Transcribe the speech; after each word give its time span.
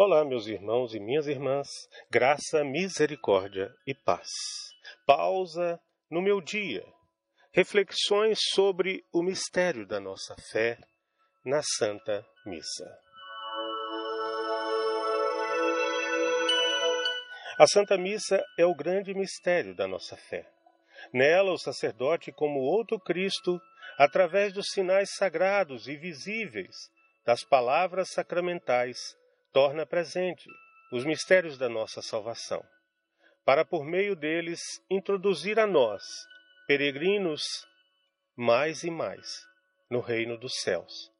Olá, 0.00 0.24
meus 0.24 0.46
irmãos 0.46 0.94
e 0.94 1.00
minhas 1.00 1.26
irmãs, 1.26 1.66
graça, 2.08 2.62
misericórdia 2.62 3.74
e 3.84 3.92
paz. 3.92 4.28
Pausa 5.04 5.80
no 6.08 6.22
meu 6.22 6.40
dia. 6.40 6.86
Reflexões 7.52 8.38
sobre 8.54 9.04
o 9.12 9.24
mistério 9.24 9.84
da 9.84 9.98
nossa 9.98 10.36
fé 10.52 10.78
na 11.44 11.60
Santa 11.76 12.24
Missa. 12.46 12.96
A 17.58 17.66
Santa 17.66 17.98
Missa 17.98 18.40
é 18.56 18.64
o 18.64 18.76
grande 18.76 19.12
mistério 19.12 19.74
da 19.74 19.88
nossa 19.88 20.16
fé. 20.16 20.48
Nela, 21.12 21.50
o 21.50 21.58
sacerdote, 21.58 22.30
como 22.30 22.60
outro 22.60 23.00
Cristo, 23.00 23.60
através 23.98 24.52
dos 24.52 24.66
sinais 24.72 25.08
sagrados 25.16 25.88
e 25.88 25.96
visíveis 25.96 26.76
das 27.26 27.42
palavras 27.42 28.10
sacramentais, 28.12 29.17
torna 29.52 29.86
presente 29.86 30.48
os 30.92 31.04
mistérios 31.04 31.58
da 31.58 31.68
nossa 31.68 32.00
salvação, 32.00 32.64
para 33.44 33.64
por 33.64 33.84
meio 33.84 34.14
deles 34.14 34.60
introduzir 34.90 35.58
a 35.58 35.66
nós, 35.66 36.02
peregrinos, 36.66 37.42
mais 38.36 38.82
e 38.82 38.90
mais 38.90 39.26
no 39.90 40.00
reino 40.00 40.38
dos 40.38 40.60
céus, 40.60 41.10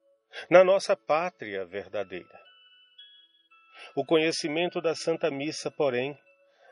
na 0.50 0.62
nossa 0.62 0.96
pátria 0.96 1.64
verdadeira. 1.64 2.38
O 3.94 4.04
conhecimento 4.04 4.80
da 4.80 4.94
Santa 4.94 5.30
Missa, 5.30 5.70
porém, 5.70 6.16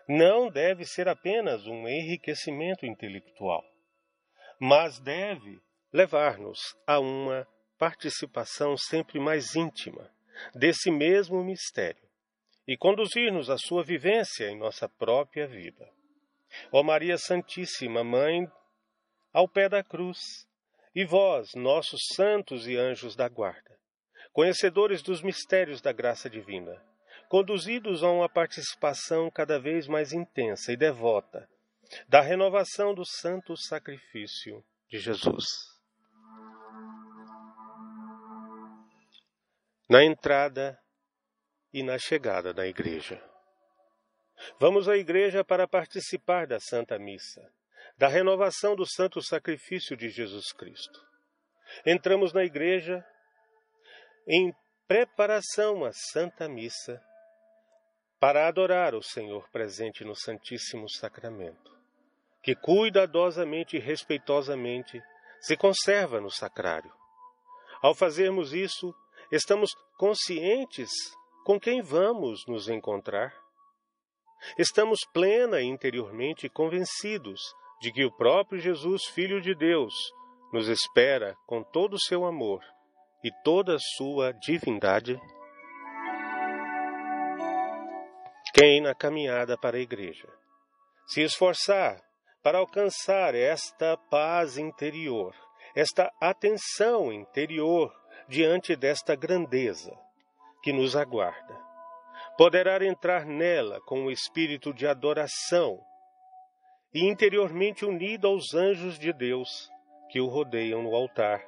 não 0.09 0.51
deve 0.51 0.85
ser 0.85 1.09
apenas 1.09 1.67
um 1.67 1.89
enriquecimento 1.89 2.87
intelectual, 2.87 3.65
mas 4.61 4.99
deve 5.01 5.61
levar-nos 5.93 6.61
a 6.87 7.01
uma 7.01 7.47
participação 7.79 8.77
sempre 8.77 9.19
mais 9.19 9.57
íntima 9.57 10.11
desse 10.55 10.91
mesmo 10.91 11.43
mistério 11.45 12.07
e 12.67 12.77
conduzir-nos 12.77 13.49
à 13.49 13.57
sua 13.57 13.83
vivência 13.83 14.49
em 14.49 14.59
nossa 14.59 14.89
própria 14.89 15.47
vida. 15.47 15.89
Ó 16.73 16.83
Maria 16.83 17.17
Santíssima, 17.17 18.03
Mãe, 18.03 18.51
ao 19.33 19.49
pé 19.49 19.69
da 19.69 19.85
cruz, 19.85 20.19
e 20.95 21.05
vós, 21.05 21.55
nossos 21.55 22.01
santos 22.15 22.67
e 22.67 22.77
anjos 22.77 23.15
da 23.15 23.29
guarda, 23.29 23.79
conhecedores 24.33 25.03
dos 25.03 25.21
mistérios 25.23 25.81
da 25.83 25.93
graça 25.93 26.29
divina, 26.29 26.83
conduzidos 27.29 28.03
a 28.03 28.11
uma 28.11 28.29
participação 28.29 29.31
cada 29.31 29.61
vez 29.61 29.87
mais 29.87 30.13
intensa 30.13 30.73
e 30.73 30.77
devota 30.77 31.49
da 32.09 32.21
renovação 32.21 32.95
do 32.95 33.05
santo 33.05 33.57
sacrifício 33.57 34.65
de 34.89 34.99
Jesus. 34.99 35.76
Na 39.89 40.05
entrada 40.05 40.79
e 41.73 41.83
na 41.83 41.99
chegada 41.99 42.53
da 42.53 42.67
igreja. 42.67 43.23
Vamos 44.59 44.89
à 44.89 44.97
igreja 44.97 45.45
para 45.45 45.67
participar 45.67 46.47
da 46.47 46.61
Santa 46.61 46.99
Missa, 46.99 47.43
da 47.97 48.09
renovação 48.09 48.75
do 48.75 48.87
santo 48.87 49.23
sacrifício 49.23 49.97
de 49.97 50.09
Jesus 50.11 50.53
Cristo. 50.53 51.01
Entramos 51.85 52.33
na 52.33 52.45
igreja 52.45 53.05
em 54.27 54.53
preparação 54.87 55.85
à 55.85 55.93
Santa 55.93 56.49
Missa 56.49 57.01
para 58.19 58.49
adorar 58.49 58.95
o 58.95 59.03
Senhor 59.03 59.49
presente 59.51 60.05
no 60.05 60.15
Santíssimo 60.15 60.89
Sacramento, 60.89 61.77
que 62.43 62.55
cuidadosamente 62.55 63.77
e 63.77 63.81
respeitosamente 63.81 65.03
se 65.41 65.57
conserva 65.57 66.21
no 66.21 66.31
sacrário. 66.31 66.93
Ao 67.83 67.95
fazermos 67.95 68.53
isso, 68.53 68.95
Estamos 69.31 69.75
conscientes 69.99 70.91
com 71.45 71.59
quem 71.59 71.83
vamos 71.83 72.47
nos 72.47 72.69
encontrar? 72.69 73.35
Estamos 74.57 75.01
plena 75.13 75.61
e 75.61 75.65
interiormente 75.65 76.49
convencidos 76.49 77.41
de 77.81 77.93
que 77.93 78.05
o 78.05 78.13
próprio 78.17 78.61
Jesus, 78.61 79.05
Filho 79.07 79.41
de 79.41 79.55
Deus, 79.55 79.95
nos 80.53 80.69
espera 80.69 81.35
com 81.47 81.63
todo 81.63 81.95
o 81.95 82.01
seu 82.01 82.25
amor 82.25 82.63
e 83.25 83.31
toda 83.43 83.75
a 83.75 83.81
sua 83.97 84.33
divindade? 84.33 85.21
Quem 88.55 88.81
na 88.81 88.95
caminhada 88.95 89.59
para 89.59 89.77
a 89.77 89.81
igreja 89.81 90.29
se 91.07 91.23
esforçar 91.23 92.01
para 92.43 92.59
alcançar 92.59 93.35
esta 93.35 93.97
paz 93.97 94.57
interior, 94.57 95.35
esta 95.75 96.13
atenção 96.21 97.13
interior 97.13 97.93
diante 98.29 98.75
desta 98.75 99.15
grandeza 99.15 99.93
que 100.63 100.73
nos 100.73 100.97
aguarda. 100.97 101.57
Poderá 102.37 102.85
entrar 102.85 103.25
nela 103.25 103.81
com 103.83 104.05
o 104.05 104.11
espírito 104.11 104.73
de 104.75 104.87
adoração 104.87 105.81
e 106.93 107.07
interiormente 107.07 107.85
unido 107.85 108.27
aos 108.27 108.55
anjos 108.55 108.99
de 108.99 109.13
Deus 109.13 109.71
que 110.11 110.21
o 110.21 110.27
rodeiam 110.27 110.83
no 110.83 110.95
altar, 110.95 111.43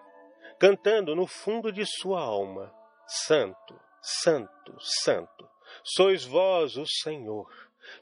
cantando 0.58 1.14
no 1.14 1.26
fundo 1.26 1.72
de 1.72 1.84
sua 1.84 2.20
alma: 2.20 2.72
Santo, 3.06 3.78
Santo, 4.00 4.76
Santo, 4.80 5.48
sois 5.84 6.24
vós 6.24 6.76
o 6.76 6.86
Senhor, 6.86 7.50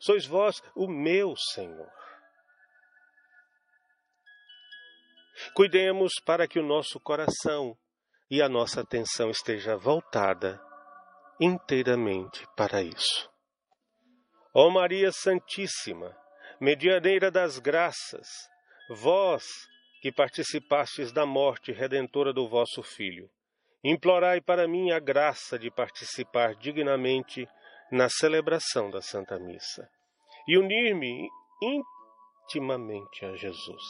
sois 0.00 0.26
vós 0.26 0.62
o 0.74 0.86
meu 0.86 1.34
Senhor. 1.36 1.90
Cuidemos 5.54 6.12
para 6.24 6.48
que 6.48 6.58
o 6.58 6.66
nosso 6.66 6.98
coração 6.98 7.76
e 8.30 8.42
a 8.42 8.48
nossa 8.48 8.80
atenção 8.80 9.30
esteja 9.30 9.76
voltada 9.76 10.60
inteiramente 11.40 12.46
para 12.56 12.82
isso. 12.82 13.30
Ó 14.54 14.70
Maria 14.70 15.12
Santíssima, 15.12 16.16
medianeira 16.60 17.30
das 17.30 17.58
graças, 17.58 18.26
vós 18.88 19.44
que 20.00 20.10
participastes 20.12 21.12
da 21.12 21.26
morte 21.26 21.72
redentora 21.72 22.32
do 22.32 22.48
vosso 22.48 22.82
Filho, 22.82 23.28
implorai 23.84 24.40
para 24.40 24.66
mim 24.66 24.90
a 24.90 24.98
graça 24.98 25.58
de 25.58 25.70
participar 25.70 26.54
dignamente 26.54 27.46
na 27.90 28.08
celebração 28.08 28.90
da 28.90 29.00
Santa 29.00 29.38
Missa 29.38 29.88
e 30.48 30.58
unir-me 30.58 31.28
intimamente 31.62 33.24
a 33.24 33.36
Jesus. 33.36 33.82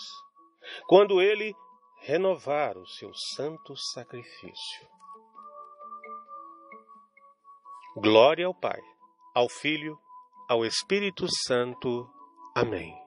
Quando 0.87 1.23
ele 1.23 1.55
renovar 2.01 2.77
o 2.77 2.87
seu 2.87 3.13
santo 3.35 3.75
sacrifício. 3.77 4.89
Glória 7.97 8.47
ao 8.47 8.55
Pai, 8.55 8.81
ao 9.35 9.49
Filho, 9.49 9.99
ao 10.49 10.65
Espírito 10.65 11.27
Santo. 11.47 12.09
Amém. 12.55 13.06